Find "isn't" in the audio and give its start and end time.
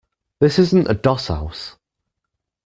0.57-0.89